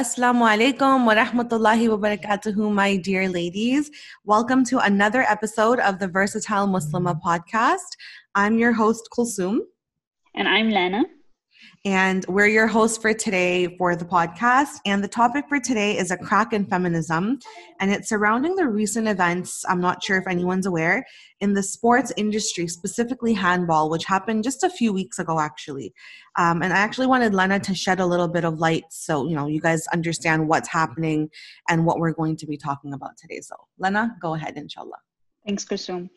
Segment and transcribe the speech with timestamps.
[0.00, 3.90] Assalamu alaikum wa rahmatullahi wa barakatuhu, my dear ladies.
[4.24, 7.99] Welcome to another episode of the Versatile Muslima podcast.
[8.36, 9.58] I'm your host, Kulsum.
[10.36, 11.02] And I'm Lena.
[11.84, 14.76] And we're your hosts for today for the podcast.
[14.86, 17.40] And the topic for today is a crack in feminism.
[17.80, 21.04] And it's surrounding the recent events, I'm not sure if anyone's aware,
[21.40, 25.92] in the sports industry, specifically handball, which happened just a few weeks ago, actually.
[26.38, 29.34] Um, and I actually wanted Lena to shed a little bit of light so, you
[29.34, 31.30] know, you guys understand what's happening
[31.68, 33.40] and what we're going to be talking about today.
[33.40, 34.98] So, Lena, go ahead, inshallah.
[35.50, 36.10] Thanks, Kulsum.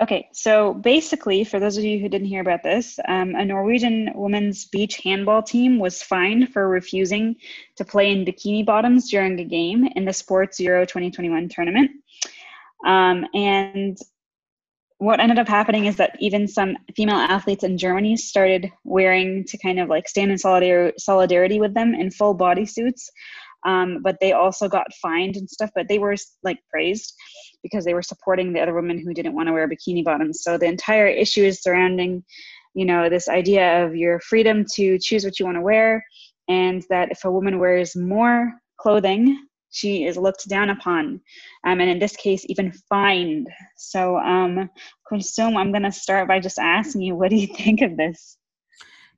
[0.00, 4.10] Okay, so basically, for those of you who didn't hear about this, um, a Norwegian
[4.14, 7.36] women's beach handball team was fined for refusing
[7.76, 11.90] to play in bikini bottoms during a game in the Sports Euro 2021 tournament.
[12.86, 13.98] Um, and
[14.96, 19.58] what ended up happening is that even some female athletes in Germany started wearing to
[19.58, 23.10] kind of like stand in solidarity with them in full bodysuits
[23.66, 27.14] um, but they also got fined and stuff but they were like praised
[27.62, 30.42] because they were supporting the other women who didn't want to wear bikini bottoms.
[30.42, 32.24] So the entire issue is surrounding
[32.74, 36.04] you know this idea of your freedom to choose what you want to wear
[36.48, 41.20] and that if a woman wears more clothing she is looked down upon
[41.66, 43.48] um, and in this case even fined.
[43.76, 44.70] So um
[45.10, 48.36] Kulsum, i'm going to start by just asking you what do you think of this?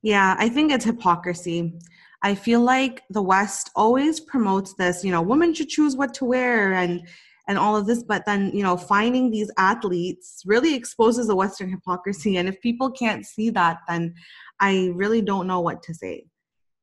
[0.02, 1.78] Yeah i think it's hypocrisy
[2.22, 6.24] I feel like the West always promotes this, you know, women should choose what to
[6.24, 7.06] wear and
[7.48, 11.68] and all of this, but then, you know, finding these athletes really exposes the Western
[11.68, 12.36] hypocrisy.
[12.36, 14.14] And if people can't see that, then
[14.60, 16.26] I really don't know what to say.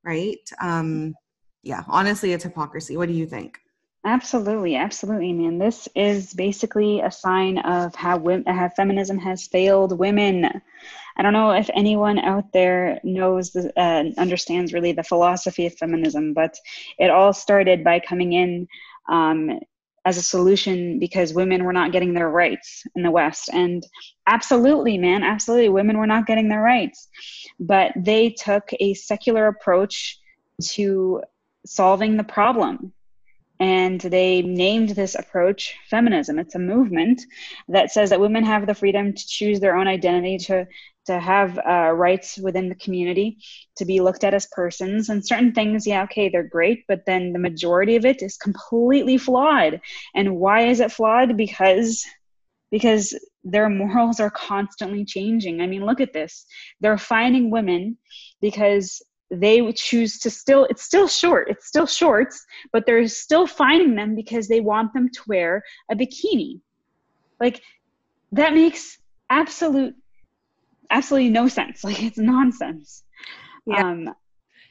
[0.03, 0.39] Right?
[0.61, 1.13] Um,
[1.63, 2.97] yeah, honestly, it's hypocrisy.
[2.97, 3.59] What do you think?
[4.05, 5.57] Absolutely, absolutely, man.
[5.57, 10.61] This is basically a sign of how women, how feminism has failed women.
[11.17, 15.73] I don't know if anyone out there knows the, uh, understands really the philosophy of
[15.73, 16.55] feminism, but
[16.99, 18.67] it all started by coming in
[19.09, 19.59] um,
[20.05, 23.49] as a solution because women were not getting their rights in the West.
[23.51, 23.85] And
[24.27, 27.07] absolutely, man, absolutely, women were not getting their rights.
[27.59, 30.19] But they took a secular approach
[30.61, 31.23] to
[31.65, 32.93] solving the problem
[33.59, 37.21] and they named this approach feminism it's a movement
[37.67, 40.67] that says that women have the freedom to choose their own identity to
[41.07, 43.37] to have uh, rights within the community
[43.77, 45.09] to be looked at as persons.
[45.09, 49.17] And certain things yeah okay they're great but then the majority of it is completely
[49.17, 49.81] flawed.
[50.15, 51.35] And why is it flawed?
[51.35, 52.05] Because
[52.69, 55.61] because their morals are constantly changing.
[55.61, 56.45] I mean look at this.
[56.81, 57.97] They're finding women
[58.41, 63.93] because they choose to still it's still short it's still shorts but they're still finding
[63.93, 66.61] them because they want them to wear a bikini.
[67.39, 67.61] Like
[68.31, 68.97] that makes
[69.29, 69.95] absolute
[70.91, 73.03] absolutely no sense like it's nonsense
[73.65, 73.81] yeah.
[73.81, 74.13] um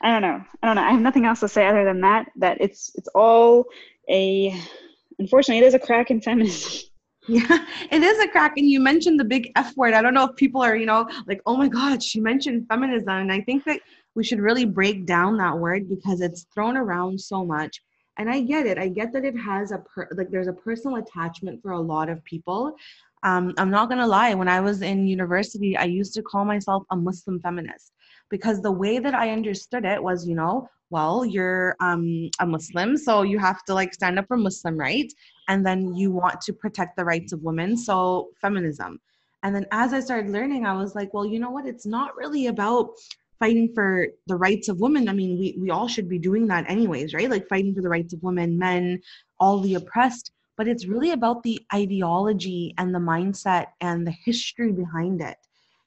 [0.03, 2.27] i don't know i don't know i have nothing else to say other than that
[2.37, 3.67] that it's it's all
[4.09, 4.55] a
[5.19, 6.83] unfortunately it is a crack in feminism
[7.29, 8.53] Yeah, it is a crack.
[8.57, 9.95] And you mentioned the big F word.
[9.95, 13.09] I don't know if people are, you know, like, oh my God, she mentioned feminism.
[13.09, 13.81] And I think that
[14.15, 17.81] we should really break down that word because it's thrown around so much
[18.19, 20.97] and i get it i get that it has a per, like there's a personal
[20.97, 22.75] attachment for a lot of people
[23.23, 26.83] um, i'm not gonna lie when i was in university i used to call myself
[26.91, 27.93] a muslim feminist
[28.31, 32.97] because the way that i understood it was you know well you're um, a muslim
[32.97, 35.15] so you have to like stand up for muslim rights
[35.49, 38.99] and then you want to protect the rights of women so feminism.
[39.43, 41.67] And then as i started learning i was like well you know what?
[41.67, 42.91] It's not really about
[43.39, 45.09] fighting for the rights of women.
[45.09, 47.31] I mean we, we all should be doing that anyways right?
[47.31, 49.01] Like fighting for the rights of women men
[49.39, 54.73] all the oppressed but it's really about the ideology and the mindset and the history
[54.73, 55.37] behind it.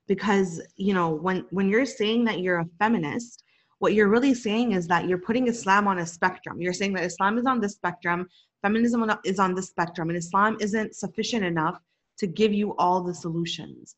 [0.08, 3.44] Because you know when when you're saying that you're a feminist
[3.80, 6.60] what you're really saying is that you're putting islam on a spectrum.
[6.62, 8.28] You're saying that islam is on this spectrum
[8.62, 11.80] feminism is on the spectrum and islam isn't sufficient enough
[12.18, 13.96] to give you all the solutions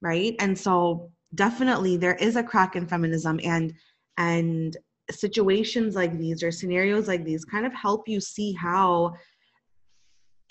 [0.00, 0.34] right?
[0.38, 3.74] And so definitely there is a crack in feminism and
[4.16, 4.76] and
[5.10, 9.14] situations like these or scenarios like these kind of help you see how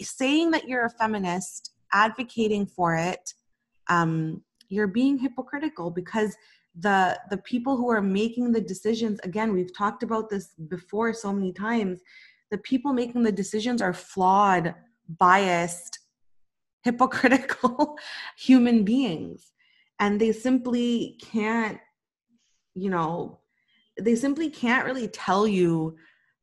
[0.01, 3.33] saying that you're a feminist advocating for it
[3.89, 6.35] um, you're being hypocritical because
[6.79, 11.33] the the people who are making the decisions again we've talked about this before so
[11.33, 12.01] many times
[12.51, 14.75] the people making the decisions are flawed
[15.19, 15.99] biased
[16.83, 17.97] hypocritical
[18.37, 19.51] human beings.
[19.99, 21.79] And they simply can't
[22.75, 23.39] you know
[23.99, 25.95] they simply can't really tell you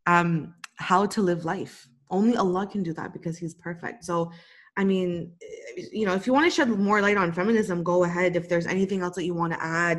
[0.07, 4.05] um how to live life only allah can do that because he's perfect.
[4.05, 4.31] So
[4.77, 5.33] i mean
[5.93, 8.37] you know if you want to shed more light on feminism go ahead.
[8.37, 9.99] If there's anything else that you want to add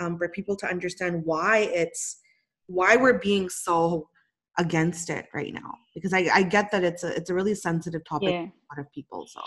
[0.00, 2.18] um, for people to understand why it's
[2.66, 4.08] why we're being so
[4.58, 5.72] against it right now.
[5.94, 8.46] Because I, I get that it's a it's a really sensitive topic yeah.
[8.46, 9.40] for a lot of people so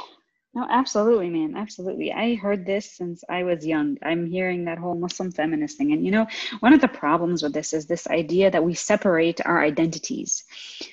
[0.54, 2.12] no absolutely man absolutely.
[2.12, 3.98] I heard this since i was young.
[4.04, 5.92] I'm hearing that whole muslim feminist thing.
[5.94, 6.28] And you know
[6.60, 10.44] one of the problems with this is this idea that we separate our identities.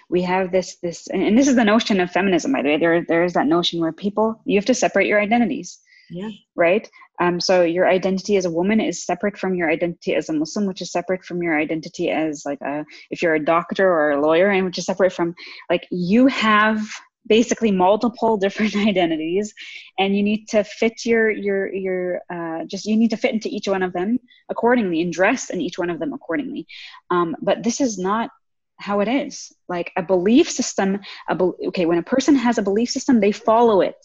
[0.08, 2.78] We have this this and this is the notion of feminism by the way.
[2.78, 6.30] There there is that notion where people you have to separate your identities yeah.
[6.54, 6.88] right?
[7.20, 10.66] Um, so your identity as a woman is separate from your identity as a muslim
[10.66, 14.20] which is separate from your identity as like a if you're a doctor or a
[14.20, 15.34] lawyer and which is separate from
[15.68, 16.80] like you have
[17.28, 19.54] basically multiple different identities
[19.98, 23.48] and you need to fit your your your uh, just you need to fit into
[23.48, 26.66] each one of them accordingly and dress in each one of them accordingly.
[27.10, 28.30] Um, but this is not
[28.78, 29.52] how it is.
[29.68, 33.32] Like a belief system a be- okay when a person has a belief system they
[33.32, 33.96] follow it.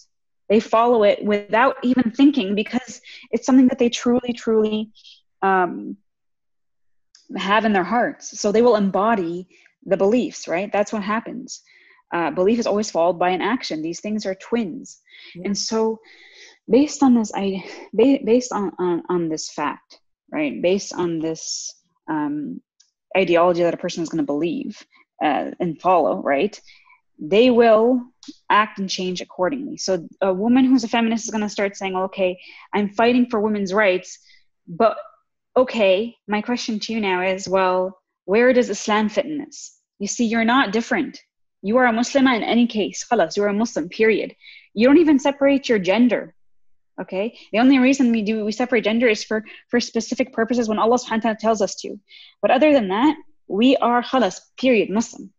[0.50, 4.92] They follow it without even thinking because it's something that they truly truly
[5.42, 5.98] um,
[7.36, 8.40] have in their hearts.
[8.40, 9.48] So they will embody
[9.86, 10.72] the beliefs right?
[10.72, 11.62] That's what happens
[12.14, 15.02] uh, belief is always followed by an action these things are twins
[15.36, 15.44] yeah.
[15.46, 16.00] and so
[16.70, 17.64] based on this i
[17.96, 20.00] based on, on on this fact
[20.32, 21.76] right based on this
[22.10, 22.62] um,
[23.18, 24.82] ideology that a person is going to believe
[25.24, 26.60] uh, and follow right
[27.20, 28.02] they will
[28.50, 29.78] act and change accordingly.
[29.78, 32.40] So a woman who's a feminist is going to start saying, okay,
[32.74, 34.20] I'm fighting for women's rights,
[34.68, 34.98] but
[35.56, 39.78] okay, my question to you now is, well, where does Islam fit in this?
[40.00, 41.20] You see, you're not different.
[41.64, 43.06] You are a Muslim in any case.
[43.10, 44.36] Khalas, you're a Muslim, period.
[44.74, 46.36] You don't even separate your gender.
[47.02, 47.40] Okay?
[47.52, 50.98] The only reason we do we separate gender is for for specific purposes when Allah
[51.00, 52.00] subhanahu wa ta'ala tells us to.
[52.42, 53.16] But other than that,
[53.48, 55.32] we are khalas, period, Muslim.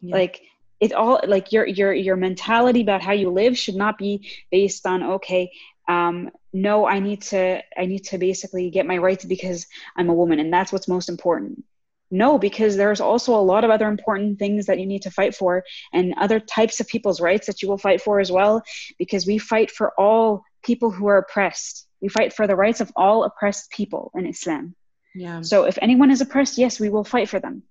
[0.00, 0.14] Yeah.
[0.14, 0.42] Like
[0.80, 4.86] it all like your your your mentality about how you live should not be based
[4.86, 5.50] on okay
[5.88, 9.66] um, no i need to i need to basically get my rights because
[9.96, 11.64] i'm a woman and that's what's most important
[12.10, 15.34] no because there's also a lot of other important things that you need to fight
[15.34, 18.62] for and other types of people's rights that you will fight for as well
[18.98, 21.86] because we fight for all people who are oppressed.
[22.00, 24.74] We fight for the rights of all oppressed people in islam.
[25.14, 25.40] Yeah.
[25.40, 27.62] So if anyone is oppressed yes we will fight for them.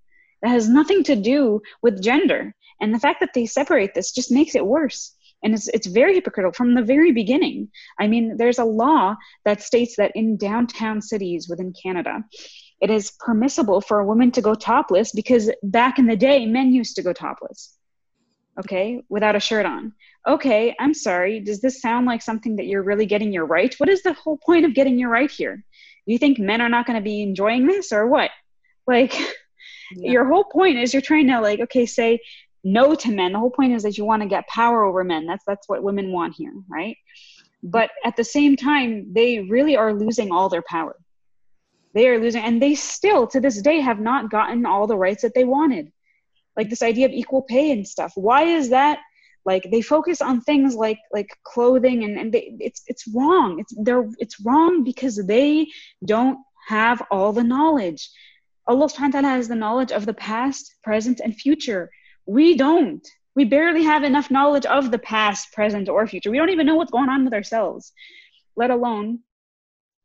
[0.42, 2.54] That has nothing to do with gender.
[2.82, 5.16] And the fact that they separate this just makes it worse.
[5.44, 7.70] And it's, it's very hypocritical from the very beginning.
[8.00, 9.16] I mean, there's a law
[9.46, 12.24] that states that in downtown cities within Canada,
[12.82, 16.74] it is permissible for a woman to go topless because back in the day, men
[16.74, 17.78] used to go topless,
[18.60, 19.94] okay, without a shirt on.
[20.28, 21.40] Okay, I'm sorry.
[21.40, 23.74] Does this sound like something that you're really getting your right?
[23.78, 25.64] What is the whole point of getting your right here?
[26.06, 28.32] You think men are not going to be enjoying this or what?
[28.88, 29.14] Like,
[29.96, 30.12] yeah.
[30.12, 32.20] your whole point is you're trying to, like, okay, say
[32.66, 35.28] no to men the whole point is that you want to get power over men
[35.28, 36.98] that's that's what women want here right
[37.62, 40.96] but at the same time they really are losing all their power
[41.96, 45.24] they are losing and they still to this day have not gotten all the rights
[45.24, 45.92] that they wanted.
[46.58, 48.12] Like this idea of equal pay and stuff.
[48.16, 49.00] Why is that?
[49.46, 53.60] Like they focus on things like like clothing and, and they, it's it's wrong.
[53.60, 55.68] It's they're it's wrong because they
[56.06, 58.10] don't have all the knowledge.
[58.68, 61.90] Allah subhanahu wa ta'ala has the knowledge of the past present and future.
[62.26, 63.08] We don't.
[63.36, 66.32] We barely have enough knowledge of the past, present, or future.
[66.32, 67.92] We don't even know what's going on with ourselves,
[68.56, 69.20] let alone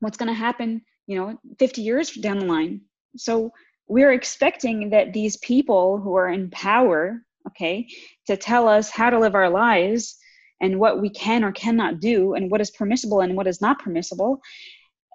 [0.00, 2.82] what's going to happen, you know, 50 years down the line.
[3.16, 3.52] So
[3.88, 7.88] we're expecting that these people who are in power, okay,
[8.28, 10.16] to tell us how to live our lives
[10.60, 13.80] and what we can or cannot do and what is permissible and what is not
[13.80, 14.40] permissible.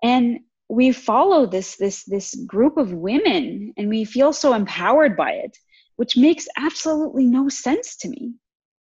[0.04, 5.32] And we follow this this this group of women and we feel so empowered by
[5.32, 5.58] it
[5.96, 8.34] which makes absolutely no sense to me.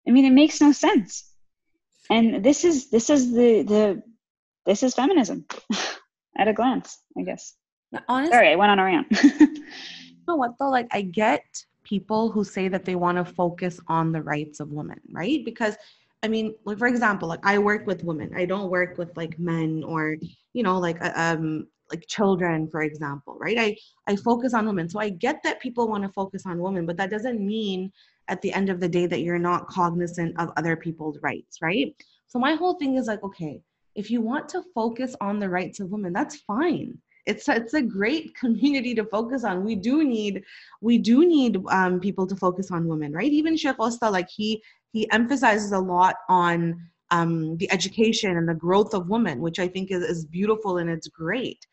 [0.09, 1.31] I mean, it makes no sense.
[2.11, 4.03] And this is this is the the
[4.67, 5.47] this is feminism
[6.37, 7.55] at a glance, I guess.
[8.09, 9.07] Honestly, Sorry, I went on a rant.
[9.23, 10.71] you know what though?
[10.71, 11.45] Like I get
[11.85, 15.45] people who say that they want to focus on the rights of women, right?
[15.45, 15.77] Because
[16.23, 18.33] I mean, like for example, like I work with women.
[18.35, 20.17] I don't work with like men or
[20.55, 23.77] you know like uh, um like children for example right i
[24.07, 26.97] i focus on women so i get that people want to focus on women but
[26.97, 27.93] that doesn't mean
[28.29, 31.95] at the end of the day that you're not cognizant of other people's rights right
[32.27, 33.61] so my whole thing is like okay
[33.95, 36.97] if you want to focus on the rights of women that's fine
[37.27, 40.43] it's it's a great community to focus on we do need
[40.81, 44.63] we do need um, people to focus on women right even Sheikh Osta like he
[44.93, 49.69] he emphasizes a lot on um, the education and the growth of women, which I
[49.69, 51.67] think is, is beautiful and it's great.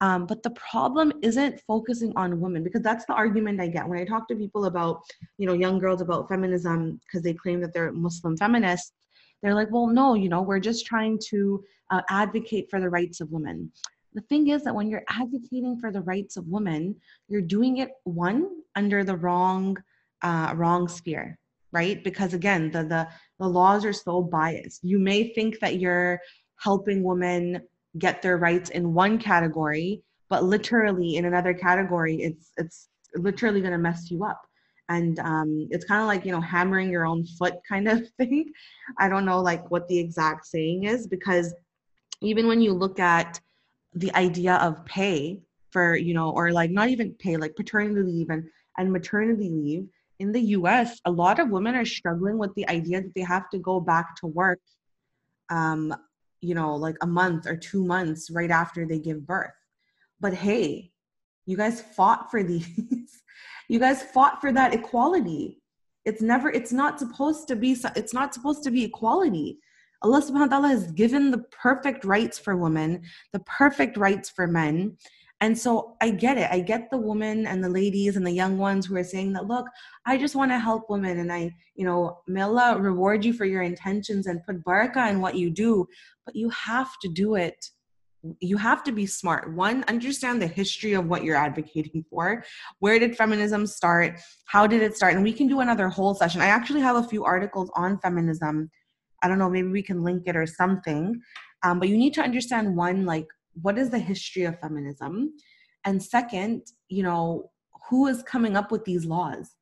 [0.00, 4.00] Um, but the problem isn't focusing on women because that's the argument I get when
[4.00, 5.02] I talk to people about,
[5.38, 8.92] you know, young girls about feminism because they claim that they're Muslim feminists.
[9.42, 13.20] They're like, well, no, you know, we're just trying to uh, advocate for the rights
[13.20, 13.72] of women.
[14.14, 16.96] The thing is that when you're advocating for the rights of women,
[17.28, 19.76] you're doing it one under the wrong,
[20.22, 21.38] uh, wrong sphere,
[21.72, 22.02] right?
[22.04, 23.08] Because again, the the
[23.38, 24.84] the laws are so biased.
[24.84, 26.20] You may think that you're
[26.58, 27.62] helping women
[27.98, 33.72] get their rights in one category, but literally in another category, it's it's literally going
[33.72, 34.46] to mess you up.
[34.88, 38.52] And um, it's kind of like you know hammering your own foot kind of thing.
[38.98, 41.54] I don't know like what the exact saying is because
[42.20, 43.40] even when you look at
[43.94, 48.30] the idea of pay for you know or like not even pay like paternity leave
[48.30, 48.44] and
[48.78, 49.86] and maternity leave
[50.18, 53.50] in the US a lot of women are struggling with the idea that they have
[53.50, 54.60] to go back to work
[55.50, 55.94] um
[56.40, 59.50] you know like a month or 2 months right after they give birth
[60.20, 60.90] but hey
[61.46, 63.21] you guys fought for these
[63.68, 65.58] you guys fought for that equality
[66.04, 69.58] it's never it's not supposed to be it's not supposed to be equality
[70.02, 73.02] Allah subhanahu wa ta'ala has given the perfect rights for women,
[73.32, 74.96] the perfect rights for men.
[75.40, 76.48] And so I get it.
[76.50, 79.46] I get the women and the ladies and the young ones who are saying that,
[79.46, 79.66] look,
[80.06, 81.18] I just want to help women.
[81.18, 85.20] And I, you know, may Allah reward you for your intentions and put barakah in
[85.20, 85.86] what you do.
[86.26, 87.56] But you have to do it.
[88.40, 89.52] You have to be smart.
[89.52, 92.44] One, understand the history of what you're advocating for.
[92.78, 94.20] Where did feminism start?
[94.46, 95.14] How did it start?
[95.14, 96.40] And we can do another whole session.
[96.40, 98.70] I actually have a few articles on feminism
[99.22, 101.20] I don't know, maybe we can link it or something.
[101.62, 103.28] Um, but you need to understand one, like,
[103.60, 105.34] what is the history of feminism?
[105.84, 107.50] And second, you know,
[107.88, 109.54] who is coming up with these laws?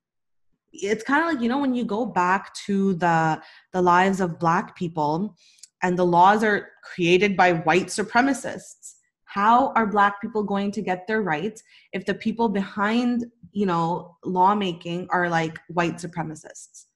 [0.72, 4.38] It's kind of like, you know, when you go back to the the lives of
[4.38, 5.36] black people
[5.82, 8.94] and the laws are created by white supremacists.
[9.24, 14.16] How are black people going to get their rights if the people behind, you know,
[14.24, 16.86] lawmaking are like white supremacists?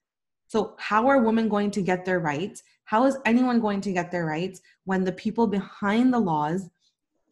[0.49, 2.63] So, how are women going to get their rights?
[2.85, 6.69] How is anyone going to get their rights when the people behind the laws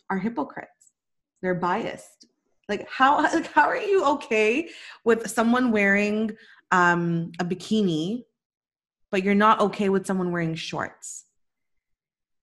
[0.08, 0.92] are hypocrites?
[1.40, 2.26] They're biased.
[2.68, 4.68] Like how like how are you okay
[5.04, 6.30] with someone wearing
[6.70, 8.24] um, a bikini,
[9.10, 11.24] but you're not okay with someone wearing shorts?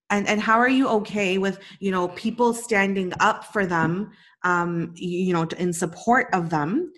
[0.09, 4.11] And and how are you okay with you know people standing up for them,
[4.43, 6.91] um, you, know, in support of them?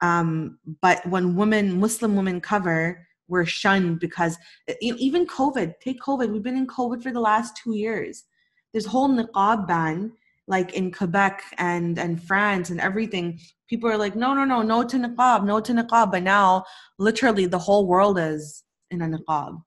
[0.00, 4.36] Um, but when women, Muslim women, cover we're shunned because
[4.80, 8.24] even COVID, take COVID, we've been in COVID for the last two years.
[8.72, 10.12] This whole niqab ban,
[10.46, 14.82] like in Quebec and, and France and everything, people are like, no, no, no, no
[14.84, 16.12] to niqab, no to niqab.
[16.12, 16.64] But now,
[16.98, 19.62] literally, the whole world is in a niqab.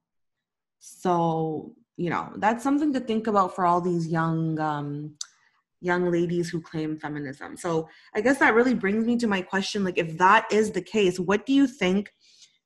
[0.78, 5.16] So, you know, that's something to think about for all these young, um,
[5.80, 7.56] young ladies who claim feminism.
[7.56, 10.80] So I guess that really brings me to my question like if that is the
[10.80, 12.12] case, what do you think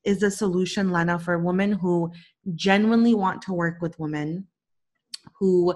[0.05, 2.13] is the solution, Lena, for women who
[2.55, 4.49] genuinely want to work with women,
[5.39, 5.75] who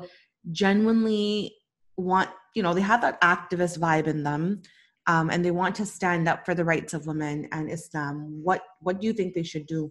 [0.52, 1.56] genuinely
[1.96, 4.60] want, you know, they have that activist vibe in them,
[5.06, 8.40] um, and they want to stand up for the rights of women and Islam.
[8.42, 9.90] What what do you think they should do?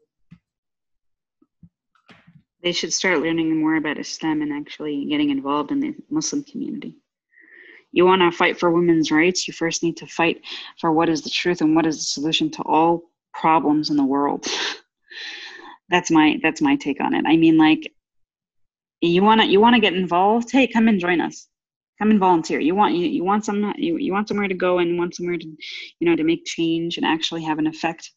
[2.65, 6.97] They should start learning more about Islam and actually getting involved in the Muslim community.
[7.91, 10.41] You want to fight for women's rights, you first need to fight
[10.81, 13.03] for what is the truth and what is the solution to all
[13.35, 14.47] problems in the world.
[15.89, 17.25] That's my that's my take on it.
[17.27, 17.93] I mean like
[19.01, 21.47] you want to you want to get involved hey come and join us.
[21.99, 22.59] Come and volunteer.
[22.59, 25.37] You want you, you want some you, you want somewhere to go and want somewhere
[25.37, 28.09] to you know to make change and actually have an effect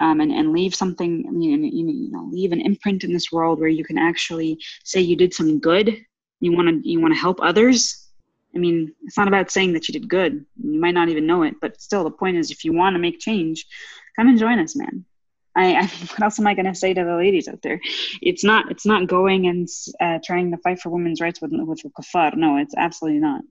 [0.00, 3.60] um, and, and leave something you know, you know leave an imprint in this world
[3.60, 6.04] where you can actually say you did some good
[6.40, 8.08] you want to you want to help others
[8.54, 11.42] i mean it's not about saying that you did good you might not even know
[11.42, 13.66] it but still the point is if you want to make change
[14.16, 15.04] come and join us, man.
[15.56, 17.80] I, I what else am I going to say to the ladies out there?
[18.22, 19.68] It's not it's not going and
[20.00, 22.36] uh, trying to fight for women's rights with with kuffar.
[22.36, 23.42] No, it's absolutely not.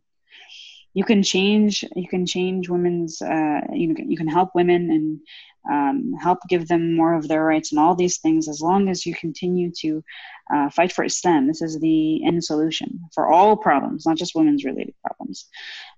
[0.93, 5.19] You can change you can change women's uh, you can you can help women and
[5.69, 9.05] um, help give them more of their rights and all these things as long as
[9.05, 10.03] you continue to
[10.53, 11.47] uh, fight for Islam.
[11.47, 15.47] This is the end solution for all problems, not just women's related problems.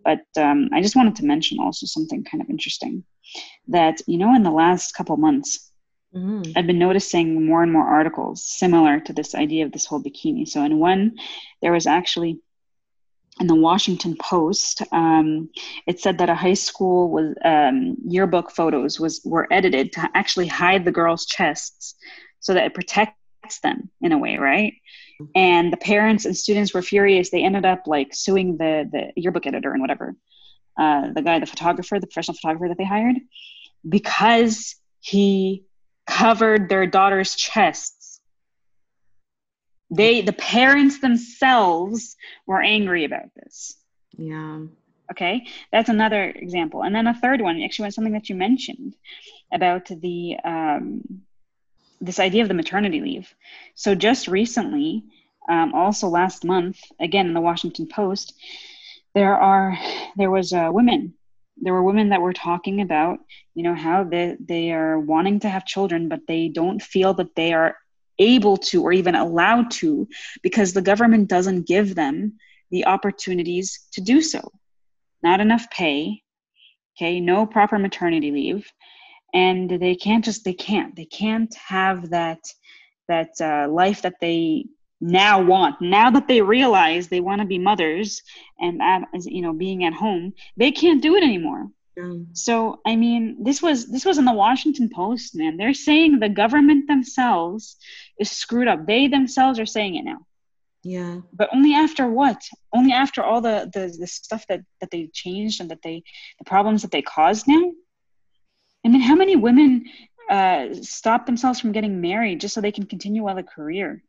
[0.04, 3.04] But um, I just wanted to mention also something kind of interesting
[3.68, 5.72] that you know in the last couple months
[6.16, 6.52] mm-hmm.
[6.56, 10.48] i've been noticing more and more articles similar to this idea of this whole bikini
[10.48, 11.18] so in one
[11.62, 12.40] there was actually
[13.42, 15.50] in the Washington Post, um,
[15.88, 20.48] it said that a high school was um, yearbook photos was were edited to actually
[20.48, 21.96] hide the girls' chests,
[22.40, 24.74] so that it protects them in a way, right?
[25.36, 27.30] And the parents and students were furious.
[27.30, 30.16] They ended up like suing the the yearbook editor and whatever,
[30.84, 33.18] uh, the guy, the photographer, the professional photographer that they hired,
[33.98, 35.66] because he
[36.06, 38.01] covered their daughter's chests.
[39.92, 42.16] They, the parents themselves,
[42.48, 43.76] were angry about this.
[44.18, 44.62] Yeah.
[45.12, 46.84] Okay, that's another example.
[46.84, 48.96] And then a third one actually was something that you mentioned
[49.52, 51.22] about the um,
[52.00, 53.34] this idea of the maternity leave.
[53.76, 55.04] So just recently,
[55.50, 58.34] um, also last month, again in the Washington Post,
[59.14, 59.78] there are
[60.16, 61.14] there was uh, women.
[61.58, 63.20] There were women that were talking about
[63.54, 67.36] you know how they they are wanting to have children, but they don't feel that
[67.36, 67.76] they are
[68.20, 70.08] able to or even allowed to
[70.42, 72.38] because the government doesn't give them
[72.70, 74.52] the opportunities to do so.
[75.24, 76.22] Not enough pay,
[76.98, 78.72] okay, no proper maternity leave,
[79.34, 82.40] and they can't just they can't they can't have that
[83.08, 84.66] that uh, life that they
[85.02, 85.82] now want.
[85.82, 88.22] Now that they realize they want to be mothers
[88.60, 91.68] and at, you know being at home they can't do it anymore
[92.02, 92.26] mm.
[92.34, 95.58] so i mean this was this was in the washington post man.
[95.58, 97.78] They're saying the government themselves
[98.20, 98.86] is screwed up.
[98.86, 100.20] They themselves are saying it now.
[100.84, 101.22] Yeah.
[101.34, 102.42] But only after what?
[102.74, 106.04] Only after all the the, the stuff that that they changed and that they
[106.40, 107.72] the problems that they caused now?
[108.86, 109.86] I mean how many women
[110.30, 114.04] uh, stop themselves from getting married just so they can continue on a career?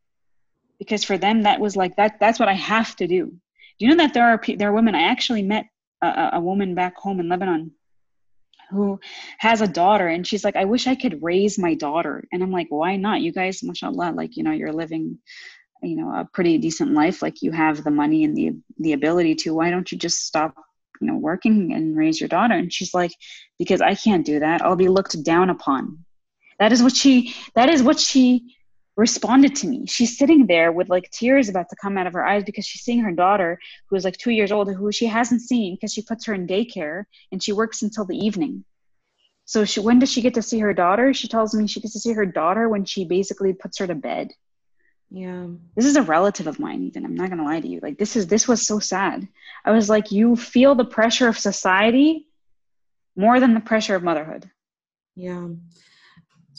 [0.78, 3.26] Because for them that was like that that's what i have to do.
[3.78, 5.66] Do you know that there are there are women i actually met
[6.02, 7.72] a, a woman back home in lebanon
[8.72, 8.98] who
[9.38, 12.24] has a daughter and she's like i wish i could raise my daughter.
[12.32, 13.20] And i'm like why not?
[13.20, 15.18] You guys mashallah like you know you're living
[15.82, 19.34] you know a pretty decent life like you have the money and the the ability
[19.36, 19.54] to.
[19.54, 20.54] Why don't you just stop
[21.00, 22.54] you know working and raise your daughter?
[22.54, 23.12] And she's like
[23.58, 24.62] because i can't do that.
[24.62, 26.04] I'll be looked down upon.
[26.58, 28.56] That is what she that is what she
[28.96, 29.86] responded to me.
[29.86, 32.82] She's sitting there with like tears about to come out of her eyes because she's
[32.82, 33.58] seeing her daughter
[33.88, 36.46] who is like two years old who she hasn't seen because she puts her in
[36.46, 38.64] daycare and she works until the evening.
[39.44, 41.14] So she when does she get to see her daughter?
[41.14, 43.94] She tells me she gets to see her daughter when she basically puts her to
[43.94, 44.32] bed.
[45.10, 45.46] Yeah.
[45.74, 47.80] This is a relative of mine even i'm not gonna lie to you.
[47.82, 49.26] Like this is this was so sad.
[49.64, 52.28] I was like you feel the pressure of society
[53.16, 54.50] more than the pressure of motherhood.
[55.16, 55.48] Yeah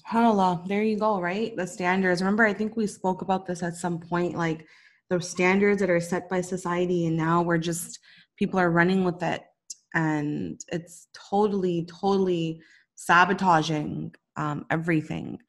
[0.05, 1.55] subhanallah there you go right?
[1.55, 2.21] The standards.
[2.21, 4.65] Remember i think we spoke about this at some point like
[5.09, 7.99] the standards that are set by society and now we're just
[8.37, 9.43] people are running with it.
[9.93, 12.61] And it's totally totally
[12.95, 15.39] sabotaging um, everything.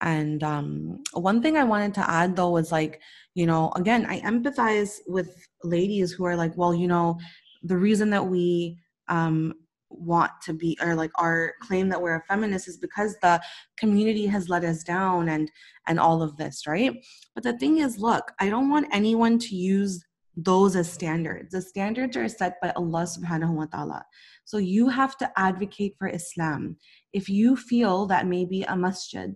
[0.00, 3.00] And um, one thing I wanted to add though was like,
[3.34, 7.18] you know, again, I empathize with ladies who are like, well, you know,
[7.64, 9.54] the reason that we um,
[9.90, 13.40] want to be or like our claim that we're a feminist is because the
[13.76, 15.50] community has let us down and
[15.86, 17.04] and all of this right?
[17.34, 20.04] But the thing is look i don't want anyone to use
[20.36, 21.50] those as standards.
[21.50, 24.04] The standards are set by allah subhanahu wa ta'ala.
[24.44, 26.76] So you have to advocate for islam.
[27.12, 29.34] If you feel that maybe a masjid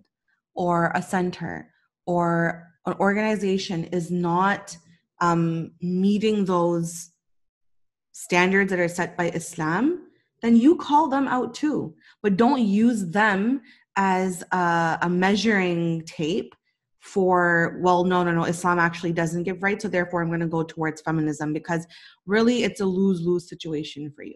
[0.55, 1.69] or a center
[2.05, 4.77] or an organization is not
[5.21, 7.11] um, meeting those
[8.11, 10.07] standards that are set by Islam,
[10.43, 11.95] then you call them out too.
[12.21, 13.61] But don't use them
[13.95, 16.53] as a, a, measuring tape
[16.99, 20.47] for, well, no, no, no, Islam actually doesn't give rights, so therefore I'm going to
[20.47, 21.87] go towards feminism because
[22.25, 24.35] really it's a lose lose situation for you,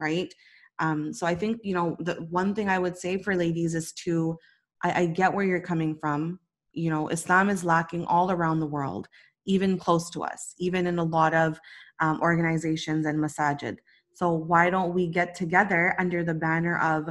[0.00, 0.32] right?
[0.78, 3.92] Um, so I think, you know, the one thing I would say for ladies is
[4.04, 4.36] to
[4.82, 6.40] I, I get where you're coming from.
[6.72, 9.08] You know, Islam is lacking all around the world,
[9.46, 11.58] even close to us, even in a lot of
[12.00, 13.78] um, organizations and masajid.
[14.16, 17.10] So why don't we get together under the banner of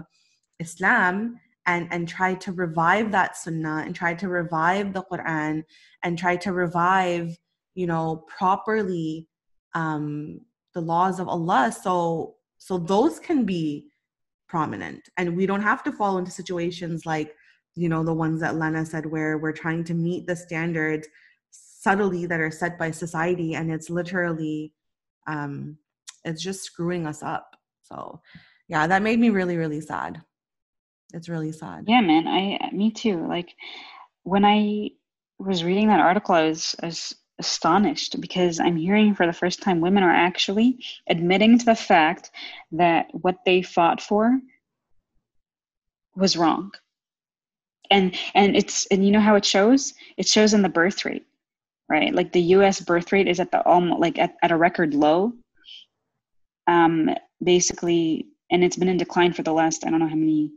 [0.60, 5.64] Islam and and try to revive that sunnah and try to revive the Quran
[6.02, 7.38] and try to revive,
[7.76, 9.28] you know, properly
[9.76, 10.42] um,
[10.74, 11.72] the laws of Allah.
[11.72, 13.86] So so those can be
[14.48, 17.36] prominent and we don't have to fall into situations like
[17.76, 21.08] you know the ones that lena said where we're trying to meet the standards
[21.52, 24.74] subtly that are set by society and it's literally
[25.28, 25.78] um
[26.26, 27.56] it's just screwing us up.
[27.84, 28.22] So
[28.68, 30.22] yeah that made me really really sad.
[31.14, 31.86] It's really sad.
[31.88, 33.26] Yeah man i me too.
[33.28, 33.54] Like
[34.24, 34.90] when i
[35.38, 39.62] was reading that article i was, I was astonished because i'm hearing for the first
[39.62, 42.32] time women are actually admitting to the fact
[42.72, 44.40] that what they fought for
[46.16, 46.72] was wrong.
[47.92, 49.94] And and it's and you know how it shows?
[50.18, 51.26] It shows in the birth rate
[51.88, 52.14] right?
[52.14, 55.34] Like the us birth rate is at the almost like at, at a record low
[56.68, 57.10] um
[57.44, 60.52] basically and it's been in decline for the last i don't know how many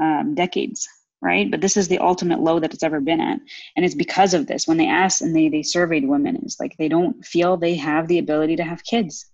[0.00, 0.88] um, decades
[1.24, 1.50] right?
[1.50, 3.40] But this is the ultimate low that it's ever been at.
[3.74, 4.68] And it's because of this.
[4.68, 8.06] When they asked and they, they surveyed women, it's like they don't feel they have
[8.06, 9.26] the ability to have kids.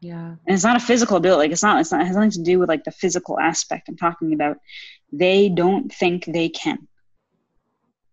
[0.00, 0.26] Yeah.
[0.26, 1.44] And it's not a physical ability.
[1.44, 3.88] Like it's not, it's not, it has nothing to do with like the physical aspect
[3.88, 4.58] I'm talking about.
[5.12, 6.88] They don't think they can.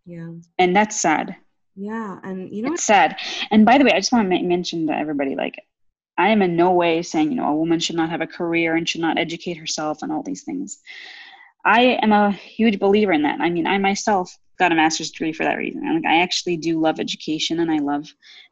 [0.06, 0.34] Yeah.
[0.60, 1.36] And that's sad.
[1.76, 2.20] Yeah.
[2.24, 3.18] And you know, it's sad.
[3.50, 5.56] And by the way, I just want to mention to everybody, like,
[6.18, 8.76] I am in no way saying, you know, a woman should not have a career
[8.76, 10.80] and should not educate herself and all these things.
[11.64, 13.40] I am a huge believer in that.
[13.40, 15.94] I mean, I myself got a master's degree for that reason.
[15.94, 18.08] Like, I actually do love education and I love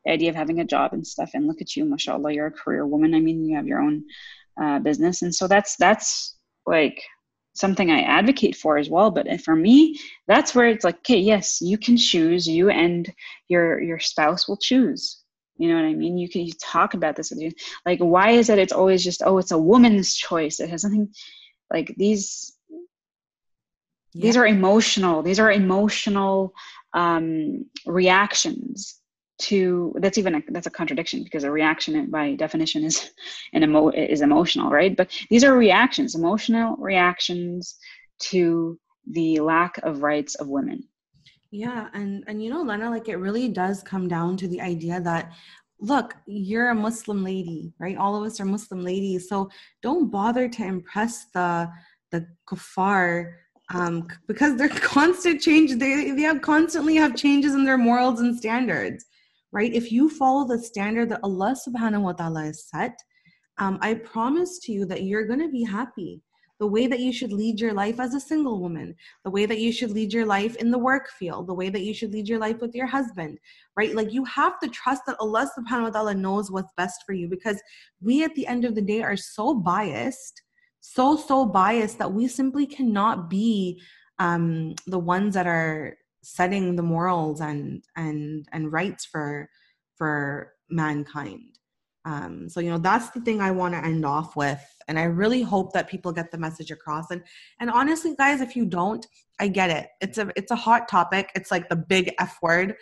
[0.05, 1.31] the idea of having a job and stuff.
[1.33, 3.15] And look at you, mashallah, you're a career woman.
[3.15, 4.03] I mean, you have your own
[4.61, 5.21] uh, business.
[5.21, 7.01] And so that's, that's like
[7.55, 9.09] something I advocate for as well.
[9.09, 9.97] But for me,
[10.27, 13.11] that's where it's like, okay, yes, you can choose, you and
[13.47, 15.23] your, your spouse will choose.
[15.57, 16.17] You know what I mean?
[16.17, 17.51] You can you talk about this with you.
[17.85, 20.59] Like, why is it it's always just, oh, it's a woman's choice.
[20.59, 21.13] It has nothing
[21.71, 22.53] like these
[24.13, 24.21] yeah.
[24.21, 26.53] these are emotional these are emotional
[26.93, 28.99] um, reactions
[29.37, 33.11] to that's even a, that's a contradiction because a reaction by definition is
[33.53, 37.77] an emo is emotional right but these are reactions emotional reactions
[38.19, 38.79] to
[39.11, 40.83] the lack of rights of women
[41.55, 44.99] yeah and and you know lena like it really does come down to the idea
[44.99, 45.31] that
[45.79, 47.97] look you're a muslim lady right?
[47.97, 49.49] All of us are muslim ladies so
[49.81, 51.69] don't bother to impress the
[52.11, 53.33] the kuffar
[53.73, 58.35] um, because they're constant change they, they have constantly have changes in their morals and
[58.35, 59.05] standards
[59.51, 59.73] right?
[59.73, 62.97] If you follow the standard that allah subhanahu wa ta'ala has set
[63.57, 66.21] um, i promise to you that you're going to be happy
[66.59, 69.59] the way that you should lead your life as a single woman the way that
[69.59, 72.27] you should lead your life in the work field the way that you should lead
[72.27, 73.37] your life with your husband
[73.77, 73.93] right?
[73.93, 77.27] Like you have to trust that allah subhanahu wa ta'ala knows what's best for you
[77.27, 77.61] because
[78.01, 80.41] we at the end of the day are so biased
[80.79, 83.81] so so biased that we simply cannot be
[84.19, 89.49] um, the ones that are setting the morals and and and rights for
[89.95, 91.57] for mankind
[92.05, 95.03] um, so you know that's the thing i want to end off with and i
[95.03, 97.23] really hope that people get the message across and
[97.59, 99.07] and honestly guys if you don't
[99.39, 102.75] i get it it's a it's a hot topic it's like the big f word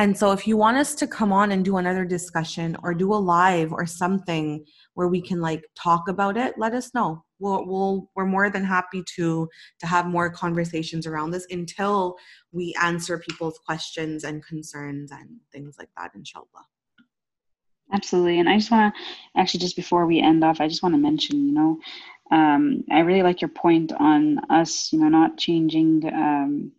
[0.00, 3.12] and so if you want us to come on and do another discussion or do
[3.12, 7.24] a live or something where we can like talk about it, let us know.
[7.40, 9.48] We'll, we'll we're more than happy to
[9.80, 12.14] to have more conversations around this until
[12.52, 16.66] we answer people's questions and concerns and things like that, inshallah.
[17.92, 18.38] Absolutely.
[18.38, 21.00] And I just want to actually, just before we end off, I just want to
[21.00, 21.78] mention, you know,
[22.30, 26.72] um, I really like your point on us, you know, not changing um,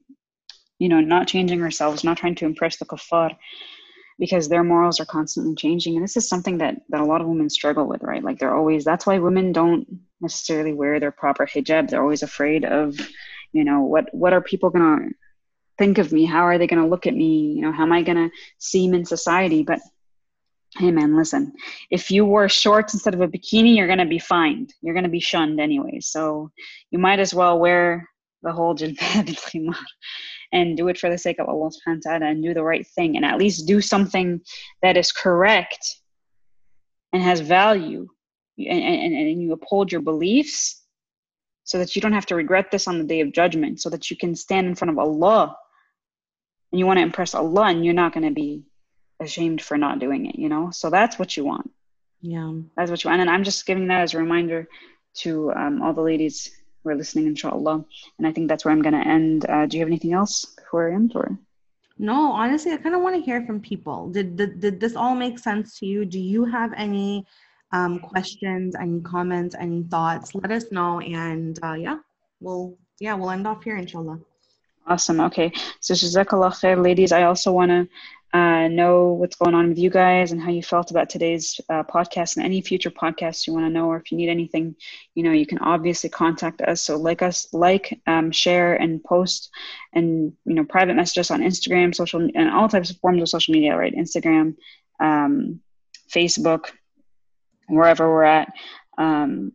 [0.79, 3.35] you know, not changing ourselves, not trying to impress the kuffar
[4.17, 5.95] because their morals are constantly changing.
[5.95, 8.23] And this is something that, that a lot of women struggle with, right?
[8.23, 9.87] Like they're always, that's why women don't
[10.19, 11.89] necessarily wear their proper hijab.
[11.89, 12.97] They're always afraid of,
[13.51, 15.15] you know, what, what are people going to
[15.77, 16.25] think of me?
[16.25, 17.53] How are they going to look at me?
[17.53, 19.63] You know, how am I going to seem in society?
[19.63, 19.79] But
[20.77, 21.53] hey man, listen,
[21.89, 24.73] if you wear shorts instead of a bikini, you're going to be fined.
[24.81, 25.99] You're going to be shunned anyway.
[25.99, 26.51] So
[26.91, 28.07] you might as well wear
[28.43, 29.35] the whole jilbab
[30.51, 32.85] and do it for the sake of Allah subhanahu wa ta'ala and do the right
[32.87, 34.41] thing and at least do something
[34.81, 35.97] that is correct
[37.13, 38.07] and has value
[38.57, 40.83] and, and, and you uphold your beliefs
[41.63, 44.09] so that you don't have to regret this on the day of judgment so that
[44.09, 45.55] you can stand in front of Allah
[46.71, 48.63] and you want to impress Allah and you're not going to be
[49.19, 51.69] ashamed for not doing it you know so that's what you want
[52.21, 54.67] yeah that's what you want and I'm just giving that as a reminder
[55.15, 56.51] to um, all the ladies
[56.83, 57.83] who are listening, inshallah.
[58.17, 59.45] And I think that's where I'm going to end.
[59.49, 61.13] Uh, do you have anything else before I end?
[61.15, 61.37] Or?
[61.97, 64.09] No, honestly, I kind of want to hear from people.
[64.09, 66.05] Did, did, did this all make sense to you?
[66.05, 67.25] Do you have any
[67.71, 70.33] um, questions, any comments, any thoughts?
[70.33, 70.99] Let us know.
[71.01, 71.97] And uh, yeah,
[72.39, 74.19] we'll, yeah, we'll end off here, inshallah.
[74.87, 75.19] Awesome.
[75.19, 75.51] Okay.
[75.81, 77.11] So, Jazakallah khair, ladies.
[77.11, 77.87] I also want to
[78.31, 81.83] uh, know what's going on with you guys and how you felt about today's uh,
[81.83, 84.75] podcast and any future podcasts you want to know, or if you need anything,
[85.15, 86.83] you know, you can obviously contact us.
[86.83, 89.49] So, like us, like, um, share, and post,
[89.93, 93.29] and you know, private message us on Instagram, social, and all types of forms of
[93.29, 93.95] social media, right?
[93.95, 94.55] Instagram,
[94.99, 95.59] um,
[96.13, 96.65] Facebook,
[97.67, 98.53] wherever we're at.
[98.97, 99.53] Um,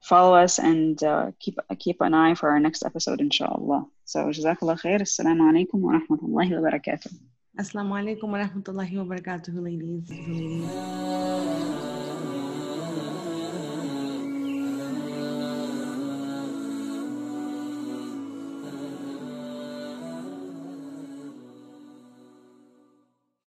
[0.00, 3.84] follow us and uh, keep keep an eye for our next episode, inshallah.
[4.06, 5.00] So, jazakallah khair.
[5.02, 7.35] Assalamu alaikum wa rahmatullahi wa barakatuh.
[7.58, 10.04] Assalamu alaikum wa rahmatullahi wa barakatuh, ladies.
[10.10, 11.95] ladies.